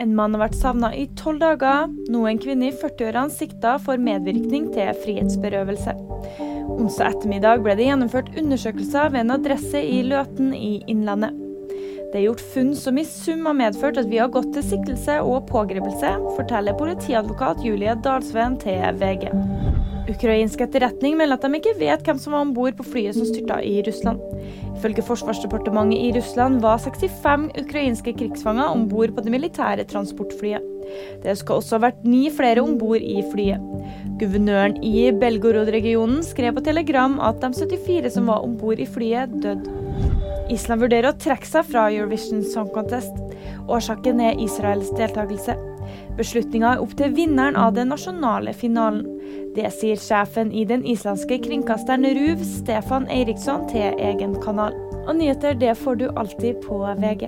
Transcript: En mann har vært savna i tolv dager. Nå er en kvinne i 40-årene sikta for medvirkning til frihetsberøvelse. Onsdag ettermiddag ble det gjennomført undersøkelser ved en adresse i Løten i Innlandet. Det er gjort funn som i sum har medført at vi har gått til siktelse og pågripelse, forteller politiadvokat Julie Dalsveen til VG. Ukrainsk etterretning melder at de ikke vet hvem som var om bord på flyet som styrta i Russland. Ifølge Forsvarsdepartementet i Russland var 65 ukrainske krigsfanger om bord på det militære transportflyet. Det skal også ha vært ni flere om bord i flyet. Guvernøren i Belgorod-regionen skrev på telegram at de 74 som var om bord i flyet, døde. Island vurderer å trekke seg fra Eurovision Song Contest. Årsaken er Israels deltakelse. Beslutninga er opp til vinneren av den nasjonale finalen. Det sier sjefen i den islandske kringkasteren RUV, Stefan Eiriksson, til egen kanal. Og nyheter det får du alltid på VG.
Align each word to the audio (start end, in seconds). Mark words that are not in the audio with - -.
En 0.00 0.14
mann 0.16 0.32
har 0.32 0.46
vært 0.46 0.56
savna 0.56 0.88
i 0.96 1.04
tolv 1.18 1.42
dager. 1.42 1.90
Nå 2.08 2.22
er 2.24 2.32
en 2.32 2.40
kvinne 2.40 2.70
i 2.70 2.72
40-årene 2.72 3.34
sikta 3.34 3.74
for 3.84 4.00
medvirkning 4.00 4.70
til 4.72 4.94
frihetsberøvelse. 5.02 5.92
Onsdag 6.70 7.18
ettermiddag 7.18 7.60
ble 7.66 7.74
det 7.76 7.90
gjennomført 7.90 8.30
undersøkelser 8.40 9.12
ved 9.12 9.26
en 9.26 9.34
adresse 9.36 9.82
i 9.84 10.00
Løten 10.08 10.54
i 10.56 10.78
Innlandet. 10.88 11.36
Det 12.10 12.18
er 12.18 12.24
gjort 12.24 12.46
funn 12.54 12.72
som 12.74 12.96
i 12.98 13.04
sum 13.06 13.44
har 13.46 13.58
medført 13.58 14.00
at 14.00 14.08
vi 14.10 14.18
har 14.18 14.32
gått 14.32 14.48
til 14.56 14.64
siktelse 14.66 15.20
og 15.20 15.44
pågripelse, 15.52 16.16
forteller 16.38 16.78
politiadvokat 16.80 17.60
Julie 17.66 17.94
Dalsveen 18.02 18.56
til 18.64 18.80
VG. 18.98 19.28
Ukrainsk 20.10 20.62
etterretning 20.64 21.14
melder 21.18 21.38
at 21.38 21.44
de 21.46 21.58
ikke 21.60 21.76
vet 21.78 22.02
hvem 22.06 22.18
som 22.18 22.34
var 22.34 22.42
om 22.44 22.54
bord 22.56 22.74
på 22.78 22.86
flyet 22.86 23.16
som 23.16 23.26
styrta 23.28 23.60
i 23.62 23.78
Russland. 23.86 24.22
Ifølge 24.74 25.04
Forsvarsdepartementet 25.06 26.00
i 26.00 26.10
Russland 26.16 26.60
var 26.64 26.80
65 26.82 27.50
ukrainske 27.62 28.14
krigsfanger 28.18 28.72
om 28.72 28.88
bord 28.90 29.14
på 29.14 29.24
det 29.24 29.34
militære 29.34 29.86
transportflyet. 29.90 30.66
Det 31.22 31.36
skal 31.38 31.60
også 31.60 31.76
ha 31.76 31.84
vært 31.86 32.02
ni 32.08 32.24
flere 32.34 32.64
om 32.64 32.74
bord 32.80 33.04
i 33.04 33.20
flyet. 33.30 33.62
Guvernøren 34.20 34.80
i 34.84 35.10
Belgorod-regionen 35.20 36.24
skrev 36.26 36.56
på 36.56 36.64
telegram 36.66 37.18
at 37.22 37.38
de 37.44 37.52
74 37.54 38.16
som 38.16 38.30
var 38.32 38.42
om 38.46 38.56
bord 38.58 38.82
i 38.82 38.88
flyet, 38.88 39.38
døde. 39.44 39.78
Island 40.50 40.82
vurderer 40.82 41.12
å 41.12 41.18
trekke 41.20 41.46
seg 41.46 41.68
fra 41.68 41.86
Eurovision 41.92 42.42
Song 42.42 42.72
Contest. 42.74 43.14
Årsaken 43.70 44.18
er 44.24 44.40
Israels 44.42 44.90
deltakelse. 44.98 45.54
Beslutninga 46.18 46.74
er 46.74 46.82
opp 46.82 46.96
til 46.98 47.14
vinneren 47.14 47.58
av 47.58 47.76
den 47.76 47.92
nasjonale 47.94 48.54
finalen. 48.56 49.06
Det 49.54 49.66
sier 49.74 49.98
sjefen 49.98 50.52
i 50.54 50.62
den 50.64 50.84
islandske 50.86 51.40
kringkasteren 51.42 52.06
RUV, 52.06 52.44
Stefan 52.46 53.08
Eiriksson, 53.10 53.66
til 53.72 53.96
egen 53.98 54.36
kanal. 54.44 54.76
Og 55.08 55.16
nyheter 55.18 55.56
det 55.58 55.74
får 55.80 55.98
du 55.98 56.06
alltid 56.14 56.60
på 56.62 56.84
VG. 57.02 57.26